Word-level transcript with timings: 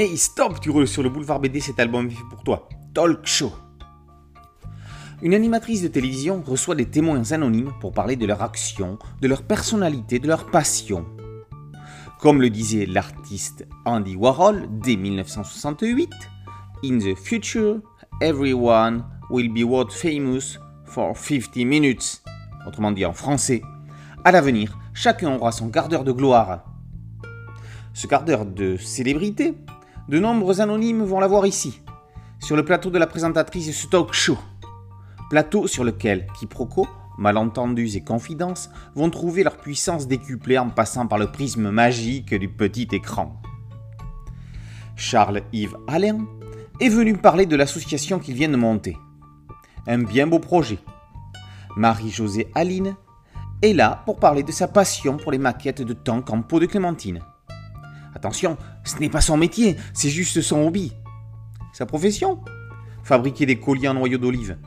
Hey, 0.00 0.16
stop, 0.16 0.60
tu 0.60 0.70
roules 0.70 0.86
sur 0.86 1.02
le 1.02 1.08
boulevard 1.08 1.40
BD, 1.40 1.58
cet 1.58 1.80
album 1.80 2.06
est 2.06 2.10
fait 2.10 2.22
pour 2.30 2.44
toi. 2.44 2.68
Talk 2.94 3.26
Show. 3.26 3.52
Une 5.22 5.34
animatrice 5.34 5.82
de 5.82 5.88
télévision 5.88 6.40
reçoit 6.40 6.76
des 6.76 6.86
témoins 6.86 7.32
anonymes 7.32 7.72
pour 7.80 7.90
parler 7.90 8.14
de 8.14 8.24
leur 8.24 8.40
action, 8.40 9.00
de 9.20 9.26
leur 9.26 9.42
personnalité, 9.42 10.20
de 10.20 10.28
leur 10.28 10.52
passion. 10.52 11.04
Comme 12.20 12.40
le 12.40 12.48
disait 12.48 12.86
l'artiste 12.86 13.66
Andy 13.84 14.14
Warhol 14.14 14.68
dès 14.70 14.94
1968, 14.94 16.10
In 16.84 16.98
the 17.00 17.16
future, 17.16 17.80
everyone 18.20 19.04
will 19.30 19.52
be 19.52 19.64
world 19.64 19.90
famous 19.90 20.60
for 20.84 21.16
50 21.16 21.56
minutes. 21.64 22.22
Autrement 22.68 22.92
dit 22.92 23.04
en 23.04 23.14
français, 23.14 23.62
à 24.24 24.30
l'avenir, 24.30 24.78
chacun 24.94 25.34
aura 25.34 25.50
son 25.50 25.70
quart 25.70 25.88
d'heure 25.88 26.04
de 26.04 26.12
gloire. 26.12 26.62
Ce 27.94 28.06
quart 28.06 28.24
d'heure 28.24 28.46
de 28.46 28.76
célébrité 28.76 29.56
de 30.08 30.18
nombreux 30.18 30.60
anonymes 30.60 31.04
vont 31.04 31.20
la 31.20 31.26
voir 31.26 31.46
ici, 31.46 31.82
sur 32.40 32.56
le 32.56 32.64
plateau 32.64 32.90
de 32.90 32.98
la 32.98 33.06
présentatrice 33.06 33.66
de 33.66 33.72
ce 33.72 33.86
talk 33.86 34.14
show. 34.14 34.38
Plateau 35.28 35.66
sur 35.66 35.84
lequel 35.84 36.26
quiproquos, 36.38 36.88
malentendus 37.18 37.96
et 37.96 38.00
confidences 38.02 38.70
vont 38.94 39.10
trouver 39.10 39.44
leur 39.44 39.58
puissance 39.58 40.08
décuplée 40.08 40.56
en 40.56 40.70
passant 40.70 41.06
par 41.06 41.18
le 41.18 41.26
prisme 41.30 41.70
magique 41.70 42.34
du 42.34 42.48
petit 42.48 42.88
écran. 42.92 43.42
Charles-Yves 44.96 45.76
Alain 45.86 46.26
est 46.80 46.88
venu 46.88 47.16
parler 47.16 47.44
de 47.44 47.56
l'association 47.56 48.18
qu'il 48.18 48.34
vient 48.34 48.48
de 48.48 48.56
monter. 48.56 48.96
Un 49.86 50.02
bien 50.02 50.26
beau 50.26 50.38
projet. 50.38 50.78
Marie-Josée 51.76 52.50
Aline 52.54 52.96
est 53.62 53.74
là 53.74 54.02
pour 54.06 54.18
parler 54.18 54.42
de 54.42 54.52
sa 54.52 54.68
passion 54.68 55.18
pour 55.18 55.32
les 55.32 55.38
maquettes 55.38 55.82
de 55.82 55.92
tanks 55.92 56.30
en 56.30 56.40
peau 56.40 56.60
de 56.60 56.66
clémentine. 56.66 57.20
Attention, 58.18 58.56
ce 58.82 58.98
n'est 58.98 59.10
pas 59.10 59.20
son 59.20 59.36
métier, 59.36 59.76
c'est 59.94 60.08
juste 60.08 60.40
son 60.40 60.66
hobby. 60.66 60.92
Sa 61.72 61.86
profession? 61.86 62.40
Fabriquer 63.04 63.46
des 63.46 63.60
colliers 63.60 63.86
en 63.86 63.94
noyau 63.94 64.18
d'olive. 64.18 64.58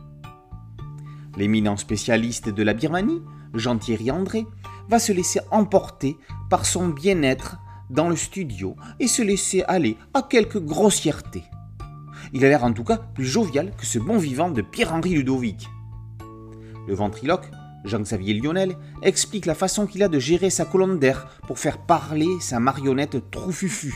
L'éminent 1.36 1.76
spécialiste 1.76 2.48
de 2.48 2.64
la 2.64 2.74
Birmanie, 2.74 3.22
Jean-Thierry 3.54 4.10
André, 4.10 4.46
va 4.88 5.00
se 5.00 5.12
laisser 5.12 5.42
emporter 5.52 6.16
par 6.50 6.66
son 6.66 6.88
bien-être 6.88 7.58
dans 7.90 8.08
le 8.08 8.16
studio 8.16 8.78
et 9.02 9.10
se 9.10 9.22
laisser 9.22 9.64
aller 9.64 9.98
à 10.14 10.22
quelques 10.22 10.64
grossièretés. 10.64 11.44
Il 12.32 12.46
a 12.46 12.48
l'air 12.48 12.64
en 12.64 12.72
tout 12.72 12.86
cas 12.86 13.00
plus 13.14 13.26
jovial 13.26 13.74
que 13.76 13.86
ce 13.86 14.00
bon 14.00 14.18
vivant 14.18 14.50
de 14.50 14.62
Pierre-Henri 14.62 15.10
Ludovic. 15.10 15.68
Le 16.88 16.96
ventriloque 16.96 17.52
Jean-Xavier 17.84 18.34
Lionel 18.34 18.76
explique 19.02 19.46
la 19.46 19.56
façon 19.56 19.88
qu'il 19.88 20.04
a 20.04 20.08
de 20.08 20.20
gérer 20.20 20.50
sa 20.50 20.66
colonne 20.66 21.00
d'air 21.00 21.28
pour 21.48 21.60
faire 21.60 21.80
parler 21.80 22.30
sa 22.40 22.60
marionnette 22.60 23.32
Troufufu, 23.32 23.96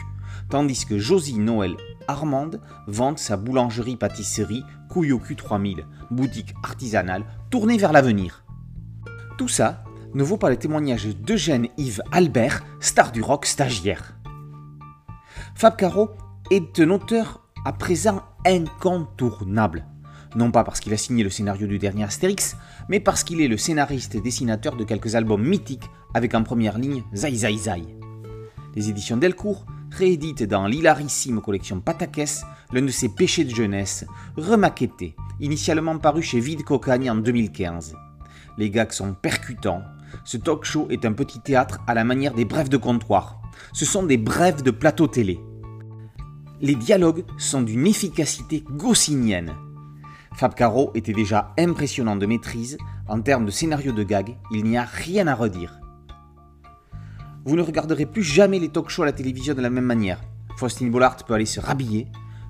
tandis 0.50 0.86
que 0.86 0.98
Josie 0.98 1.40
Noël 1.40 1.76
Armande 2.08 2.62
vante 2.88 3.20
sa 3.20 3.38
boulangerie-pâtisserie 3.38 4.64
Couille 4.90 5.18
3000, 5.36 5.86
boutique 6.12 6.54
artisanale 6.64 7.26
tournée 7.50 7.78
vers 7.78 7.94
l'avenir. 7.94 8.44
Tout 9.38 9.48
ça 9.48 9.84
ne 10.14 10.24
vaut 10.24 10.38
pas 10.38 10.50
le 10.50 10.58
témoignage 10.58 11.08
d'Eugène 11.08 11.68
Yves 11.78 12.02
Albert, 12.12 12.64
star 12.80 13.12
du 13.12 13.22
rock 13.22 13.46
stagiaire. 13.46 14.16
Fab 15.56 15.76
Caro 15.76 16.12
est 16.52 16.80
un 16.80 16.90
auteur 16.92 17.46
à 17.66 17.74
présent 17.74 18.22
incontournable 18.46 19.86
non 20.36 20.52
pas 20.52 20.64
parce 20.64 20.80
qu'il 20.80 20.94
a 20.94 20.98
signé 20.98 21.24
le 21.24 21.30
scénario 21.30 21.66
du 21.68 21.80
dernier 21.80 22.04
Astérix, 22.04 22.58
mais 22.90 23.00
parce 23.00 23.24
qu'il 23.24 23.42
est 23.42 23.48
le 23.48 23.58
scénariste 23.58 24.16
et 24.16 24.22
dessinateur 24.22 24.76
de 24.76 24.84
quelques 24.84 25.16
albums 25.16 25.44
mythiques 25.44 25.90
avec 26.14 26.36
en 26.36 26.44
première 26.44 26.78
ligne 26.78 27.04
Zai 27.14 27.34
Zai 27.36 27.58
Zai. 27.58 27.84
Les 28.76 28.90
éditions 28.90 29.18
Delcourt 29.18 29.66
rééditent 29.92 30.44
dans 30.44 30.68
l'hilarissime 30.68 31.42
collection 31.42 31.80
Patakès 31.80 32.44
l'un 32.74 32.82
de 32.82 32.90
ses 32.90 33.10
péchés 33.10 33.46
de 33.46 33.56
jeunesse, 33.56 34.06
remaquetté, 34.36 35.16
initialement 35.40 35.98
paru 35.98 36.22
chez 36.22 36.42
Vide 36.42 36.64
Cocagne 36.64 37.10
en 37.10 37.16
2015. 37.16 37.96
Les 38.58 38.70
gags 38.70 38.92
sont 38.92 39.14
percutants. 39.14 39.84
Ce 40.26 40.38
talk 40.38 40.66
show 40.66 40.88
est 40.90 41.06
un 41.06 41.14
petit 41.14 41.40
théâtre 41.40 41.80
à 41.88 41.94
la 41.94 42.04
manière 42.04 42.34
des 42.34 42.46
brèves 42.46 42.70
de 42.70 42.78
comptoir. 42.78 43.42
Ce 43.74 43.86
sont 43.86 44.04
des 44.04 44.18
brèves 44.18 44.64
de 44.64 44.72
plateau 44.72 45.08
télé. 45.08 45.40
Les 46.62 46.76
dialogues 46.76 47.26
sont 47.38 47.62
d'une 47.62 47.88
efficacité 47.88 48.64
gaussinienne. 48.72 49.54
Fab 50.38 50.54
Caro 50.54 50.92
était 50.96 51.14
déjà 51.14 51.54
impressionnant 51.58 52.16
de 52.16 52.26
maîtrise. 52.26 52.78
En 53.08 53.22
termes 53.22 53.46
de 53.46 53.52
scénario 53.52 53.92
de 53.92 54.04
gag, 54.04 54.38
il 54.52 54.66
n'y 54.66 54.78
a 54.78 54.84
rien 54.84 55.28
à 55.28 55.36
redire. 55.36 55.80
Vous 57.46 57.56
ne 57.56 57.62
regarderez 57.62 58.06
plus 58.06 58.24
jamais 58.24 58.60
les 58.60 58.70
talk 58.70 58.90
shows 58.90 59.04
à 59.04 59.06
la 59.06 59.14
télévision 59.14 59.54
de 59.54 59.62
la 59.62 59.70
même 59.70 59.86
manière. 59.86 60.20
Faustine 60.58 60.92
Bollard 60.92 61.18
peut 61.18 61.34
aller 61.34 61.46
se 61.46 61.60
rhabiller. 61.60 62.08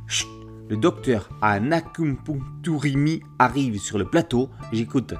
Chut, 0.07 0.27
le 0.69 0.77
docteur 0.77 1.29
Anakumpunturimi 1.41 3.21
arrive 3.37 3.79
sur 3.79 3.97
le 3.97 4.05
plateau. 4.05 4.49
J'écoute. 4.71 5.13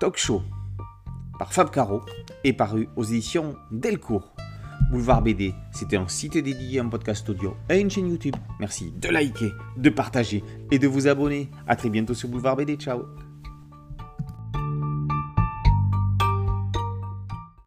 Talk 0.00 0.16
show 0.16 0.42
par 1.38 1.52
Fab 1.52 1.70
Caro 1.70 2.02
est 2.42 2.52
paru 2.52 2.88
aux 2.96 3.04
éditions 3.04 3.54
Delcourt. 3.70 4.34
Boulevard 4.90 5.22
BD, 5.22 5.54
c'était 5.70 5.96
un 5.96 6.08
site 6.08 6.38
dédié, 6.38 6.80
un 6.80 6.88
podcast 6.88 7.28
audio 7.28 7.56
et 7.68 7.78
une 7.78 7.90
chaîne 7.90 8.08
YouTube. 8.08 8.36
Merci 8.58 8.92
de 8.96 9.08
liker, 9.08 9.52
de 9.76 9.90
partager 9.90 10.42
et 10.70 10.78
de 10.78 10.88
vous 10.88 11.08
abonner. 11.08 11.50
A 11.66 11.76
très 11.76 11.90
bientôt 11.90 12.14
sur 12.14 12.28
Boulevard 12.28 12.56
BD. 12.56 12.76
Ciao 12.76 13.27